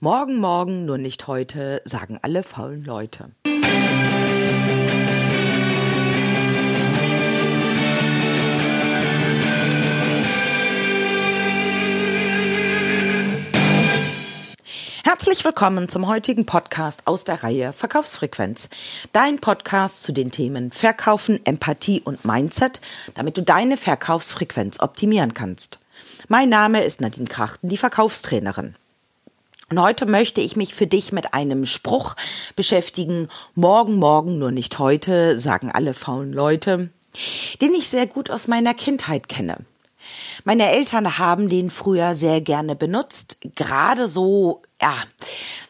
[0.00, 3.30] Morgen, morgen, nur nicht heute, sagen alle faulen Leute.
[15.02, 18.68] Herzlich willkommen zum heutigen Podcast aus der Reihe Verkaufsfrequenz.
[19.12, 22.80] Dein Podcast zu den Themen Verkaufen, Empathie und Mindset,
[23.14, 25.78] damit du deine Verkaufsfrequenz optimieren kannst.
[26.28, 28.76] Mein Name ist Nadine Krachten, die Verkaufstrainerin.
[29.70, 32.16] Und heute möchte ich mich für dich mit einem Spruch
[32.56, 33.28] beschäftigen.
[33.54, 36.90] Morgen, morgen, nur nicht heute, sagen alle faulen Leute,
[37.60, 39.58] den ich sehr gut aus meiner Kindheit kenne.
[40.42, 44.94] Meine Eltern haben den früher sehr gerne benutzt, gerade so, ja,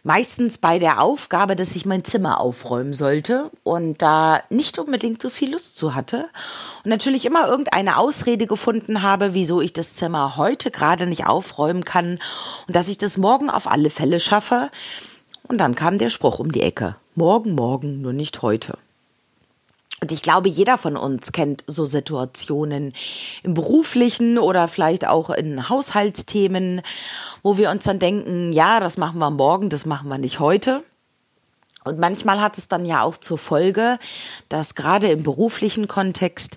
[0.05, 5.31] meistens bei der Aufgabe, dass ich mein Zimmer aufräumen sollte und da nicht unbedingt so
[5.31, 6.29] viel Lust zu hatte
[6.85, 11.85] und natürlich immer irgendeine Ausrede gefunden habe, wieso ich das Zimmer heute gerade nicht aufräumen
[11.85, 12.19] kann
[12.67, 14.71] und dass ich das morgen auf alle Fälle schaffe.
[15.49, 16.95] Und dann kam der Spruch um die Ecke.
[17.17, 18.79] Morgen, morgen, nur nicht heute.
[20.01, 22.95] Und ich glaube, jeder von uns kennt so Situationen
[23.43, 26.81] im beruflichen oder vielleicht auch in Haushaltsthemen,
[27.43, 30.83] wo wir uns dann denken, ja, das machen wir morgen, das machen wir nicht heute.
[31.85, 33.99] Und manchmal hat es dann ja auch zur Folge,
[34.49, 36.57] dass gerade im beruflichen Kontext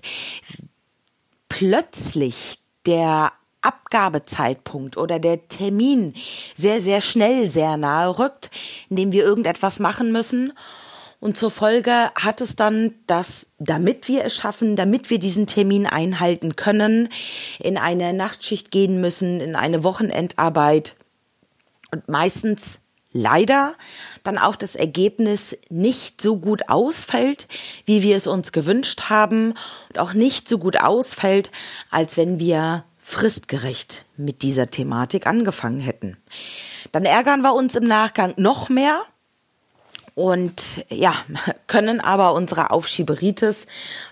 [1.48, 6.14] plötzlich der Abgabezeitpunkt oder der Termin
[6.54, 8.50] sehr, sehr schnell sehr nahe rückt,
[8.90, 10.52] indem wir irgendetwas machen müssen
[11.24, 15.86] und zur Folge hat es dann, dass damit wir es schaffen, damit wir diesen Termin
[15.86, 17.08] einhalten können,
[17.58, 20.96] in eine Nachtschicht gehen müssen, in eine Wochenendarbeit
[21.90, 22.80] und meistens
[23.14, 23.72] leider
[24.22, 27.48] dann auch das Ergebnis nicht so gut ausfällt,
[27.86, 29.54] wie wir es uns gewünscht haben
[29.88, 31.50] und auch nicht so gut ausfällt,
[31.90, 36.18] als wenn wir fristgerecht mit dieser Thematik angefangen hätten.
[36.92, 39.06] Dann ärgern wir uns im Nachgang noch mehr
[40.14, 41.14] und ja,
[41.66, 43.66] können aber unsere Aufschieberitis,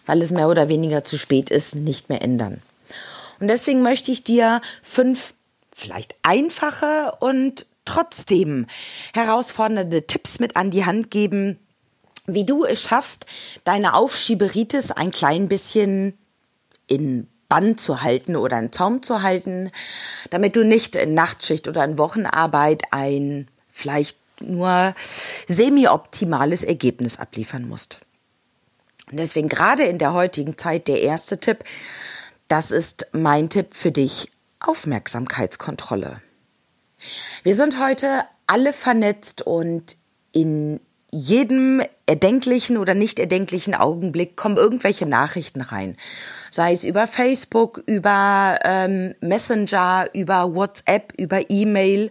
[0.07, 2.63] weil es mehr oder weniger zu spät ist, nicht mehr ändern.
[3.41, 5.35] Und deswegen möchte ich dir fünf
[5.75, 8.67] vielleicht einfache und trotzdem
[9.15, 11.59] herausfordernde Tipps mit an die Hand geben,
[12.27, 13.27] wie du es schaffst,
[13.65, 16.17] deine Aufschieberitis ein klein bisschen
[16.87, 19.71] in Bann zu halten oder in Zaum zu halten,
[20.31, 24.95] damit du nicht in Nachtschicht oder in Wochenarbeit ein vielleicht nur
[25.47, 28.01] semi-optimales Ergebnis abliefern musst.
[29.11, 31.65] Und deswegen gerade in der heutigen Zeit der erste Tipp,
[32.49, 34.31] das ist mein Tipp für dich,
[34.61, 36.21] Aufmerksamkeitskontrolle.
[37.43, 39.97] Wir sind heute alle vernetzt und
[40.33, 40.81] in
[41.11, 45.97] jedem erdenklichen oder nicht erdenklichen Augenblick kommen irgendwelche Nachrichten rein.
[46.51, 52.11] Sei es über Facebook, über ähm, Messenger, über WhatsApp, über E-Mail.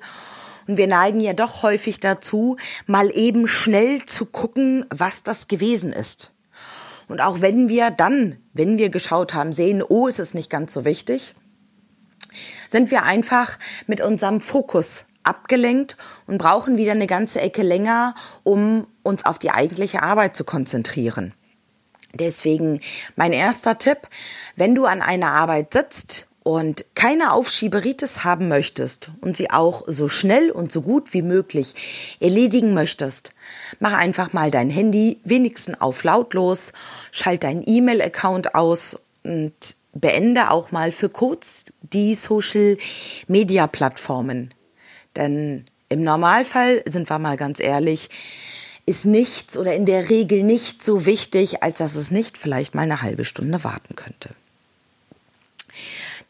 [0.67, 5.93] Und wir neigen ja doch häufig dazu, mal eben schnell zu gucken, was das gewesen
[5.93, 6.31] ist.
[7.07, 10.73] Und auch wenn wir dann, wenn wir geschaut haben, sehen, oh, es ist nicht ganz
[10.73, 11.35] so wichtig,
[12.69, 18.87] sind wir einfach mit unserem Fokus abgelenkt und brauchen wieder eine ganze Ecke länger, um
[19.03, 21.33] uns auf die eigentliche Arbeit zu konzentrieren.
[22.13, 22.81] Deswegen
[23.15, 24.07] mein erster Tipp,
[24.55, 30.09] wenn du an einer Arbeit sitzt und keine Aufschieberitis haben möchtest und sie auch so
[30.09, 31.75] schnell und so gut wie möglich
[32.19, 33.33] erledigen möchtest,
[33.79, 36.73] mach einfach mal dein Handy wenigstens auf lautlos,
[37.11, 39.53] schalt deinen E-Mail-Account aus und
[39.93, 42.77] beende auch mal für kurz die Social
[43.27, 44.53] Media Plattformen.
[45.15, 48.09] Denn im Normalfall, sind wir mal ganz ehrlich,
[48.85, 52.83] ist nichts oder in der Regel nicht so wichtig, als dass es nicht vielleicht mal
[52.83, 54.29] eine halbe Stunde warten könnte.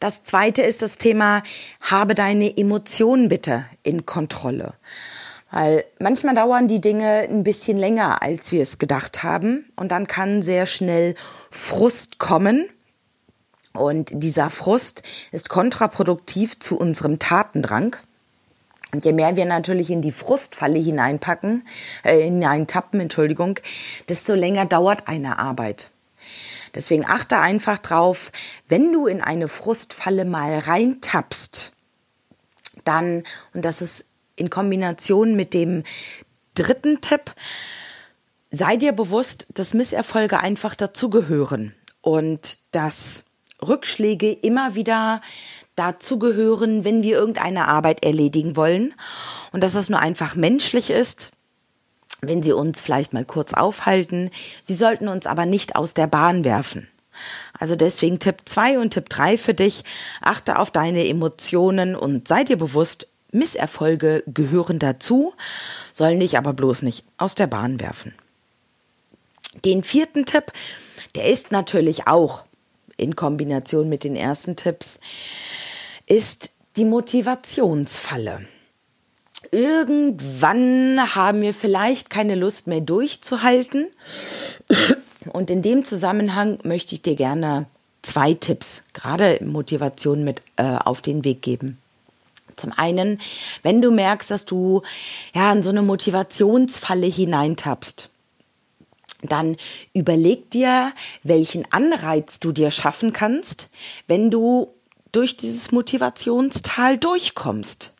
[0.02, 1.44] Das zweite ist das Thema,
[1.80, 4.74] habe deine Emotionen bitte in Kontrolle.
[5.52, 9.70] Weil manchmal dauern die Dinge ein bisschen länger, als wir es gedacht haben.
[9.76, 11.14] Und dann kann sehr schnell
[11.52, 12.68] Frust kommen.
[13.74, 17.94] Und dieser Frust ist kontraproduktiv zu unserem Tatendrang.
[18.92, 21.64] Und je mehr wir natürlich in die Frustfalle hineinpacken,
[22.02, 23.60] äh, hineintappen, Entschuldigung,
[24.08, 25.92] desto länger dauert eine Arbeit.
[26.74, 28.32] Deswegen achte einfach drauf,
[28.68, 31.72] wenn du in eine Frustfalle mal reintappst,
[32.84, 35.84] dann, und das ist in Kombination mit dem
[36.54, 37.34] dritten Tipp,
[38.50, 43.24] sei dir bewusst, dass Misserfolge einfach dazugehören und dass
[43.60, 45.20] Rückschläge immer wieder
[45.76, 48.94] dazugehören, wenn wir irgendeine Arbeit erledigen wollen.
[49.52, 51.31] Und dass es nur einfach menschlich ist
[52.24, 54.30] wenn sie uns vielleicht mal kurz aufhalten.
[54.62, 56.86] Sie sollten uns aber nicht aus der Bahn werfen.
[57.58, 59.82] Also deswegen Tipp 2 und Tipp 3 für dich.
[60.20, 65.34] Achte auf deine Emotionen und sei dir bewusst, Misserfolge gehören dazu,
[65.92, 68.14] sollen dich aber bloß nicht aus der Bahn werfen.
[69.64, 70.52] Den vierten Tipp,
[71.16, 72.44] der ist natürlich auch
[72.96, 75.00] in Kombination mit den ersten Tipps,
[76.06, 78.46] ist die Motivationsfalle.
[79.50, 83.88] Irgendwann haben wir vielleicht keine Lust mehr durchzuhalten.
[85.32, 87.66] Und in dem Zusammenhang möchte ich dir gerne
[88.02, 91.78] zwei Tipps, gerade Motivation mit äh, auf den Weg geben.
[92.56, 93.20] Zum einen,
[93.62, 94.82] wenn du merkst, dass du
[95.34, 98.10] ja in so eine Motivationsfalle hineintappst,
[99.22, 99.56] dann
[99.94, 100.92] überleg dir,
[101.22, 103.70] welchen Anreiz du dir schaffen kannst,
[104.06, 104.74] wenn du
[105.12, 107.91] durch dieses Motivationstal durchkommst.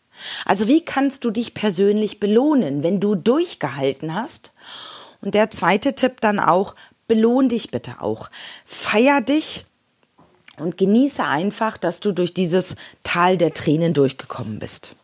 [0.44, 4.52] Also wie kannst du dich persönlich belohnen, wenn du durchgehalten hast?
[5.20, 6.74] Und der zweite Tipp dann auch,
[7.08, 8.30] belohn dich bitte auch.
[8.64, 9.64] Feier dich
[10.56, 14.96] und genieße einfach, dass du durch dieses Tal der Tränen durchgekommen bist.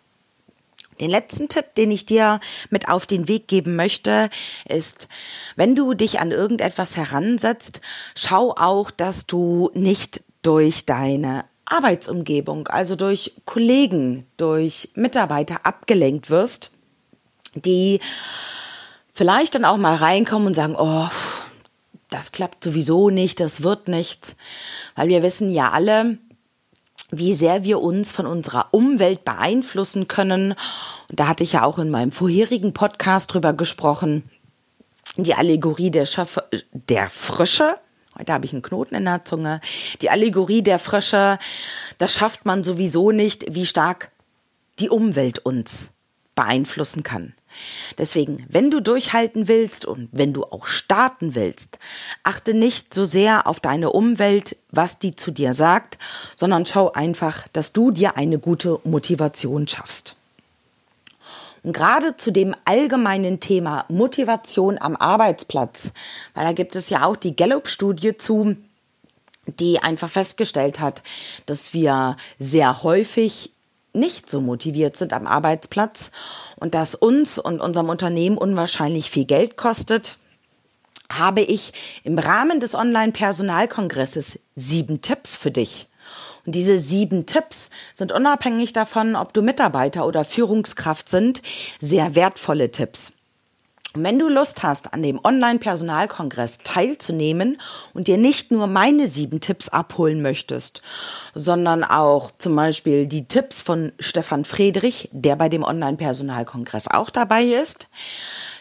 [1.00, 4.30] Den letzten Tipp, den ich dir mit auf den Weg geben möchte,
[4.68, 5.08] ist,
[5.54, 7.80] wenn du dich an irgendetwas heransetzt,
[8.16, 16.70] schau auch, dass du nicht durch deine Arbeitsumgebung, also durch Kollegen, durch Mitarbeiter abgelenkt wirst,
[17.54, 18.00] die
[19.12, 21.08] vielleicht dann auch mal reinkommen und sagen, oh,
[22.10, 24.36] das klappt sowieso nicht, das wird nichts,
[24.96, 26.18] weil wir wissen ja alle,
[27.10, 30.52] wie sehr wir uns von unserer Umwelt beeinflussen können.
[31.10, 34.28] Und da hatte ich ja auch in meinem vorherigen Podcast drüber gesprochen,
[35.16, 36.40] die Allegorie der, Schaff
[36.72, 37.76] der Frösche.
[38.18, 39.60] Heute habe ich einen Knoten in der Zunge.
[40.02, 41.38] Die Allegorie der Frösche,
[41.98, 44.10] das schafft man sowieso nicht, wie stark
[44.80, 45.92] die Umwelt uns
[46.34, 47.34] beeinflussen kann.
[47.96, 51.78] Deswegen, wenn du durchhalten willst und wenn du auch starten willst,
[52.22, 55.98] achte nicht so sehr auf deine Umwelt, was die zu dir sagt,
[56.36, 60.17] sondern schau einfach, dass du dir eine gute Motivation schaffst.
[61.68, 65.92] Und gerade zu dem allgemeinen Thema Motivation am Arbeitsplatz,
[66.32, 68.56] weil da gibt es ja auch die Gallup-Studie zu,
[69.46, 71.02] die einfach festgestellt hat,
[71.44, 73.52] dass wir sehr häufig
[73.92, 76.10] nicht so motiviert sind am Arbeitsplatz
[76.56, 80.16] und das uns und unserem Unternehmen unwahrscheinlich viel Geld kostet,
[81.12, 85.87] habe ich im Rahmen des Online-Personalkongresses sieben Tipps für dich.
[86.48, 91.42] Und diese sieben Tipps sind unabhängig davon, ob du Mitarbeiter oder Führungskraft sind,
[91.78, 93.12] sehr wertvolle Tipps.
[93.92, 97.60] Und wenn du Lust hast, an dem Online-Personalkongress teilzunehmen
[97.92, 100.80] und dir nicht nur meine sieben Tipps abholen möchtest,
[101.34, 107.44] sondern auch zum Beispiel die Tipps von Stefan Friedrich, der bei dem Online-Personalkongress auch dabei
[107.44, 107.88] ist,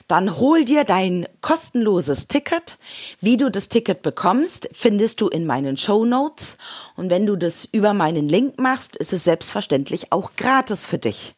[0.07, 2.77] dann hol dir dein kostenloses Ticket.
[3.19, 6.57] Wie du das Ticket bekommst, findest du in meinen Show Notes.
[6.95, 11.36] Und wenn du das über meinen Link machst, ist es selbstverständlich auch gratis für dich.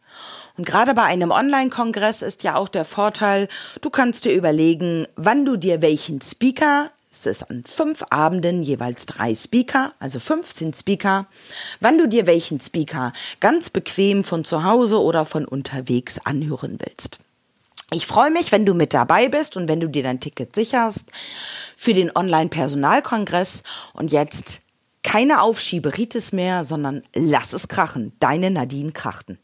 [0.57, 3.48] Und gerade bei einem Online-Kongress ist ja auch der Vorteil,
[3.81, 9.07] du kannst dir überlegen, wann du dir welchen Speaker es ist an fünf Abenden jeweils
[9.07, 11.25] drei Speaker, also 15 Speaker,
[11.80, 17.19] wann du dir welchen Speaker ganz bequem von zu Hause oder von unterwegs anhören willst.
[17.92, 21.12] Ich freue mich, wenn du mit dabei bist und wenn du dir dein Ticket sicherst
[21.76, 23.64] für den Online-Personalkongress.
[23.94, 24.62] Und jetzt
[25.02, 28.14] keine Aufschieberitis mehr, sondern lass es krachen.
[28.20, 29.40] Deine Nadine Krachten.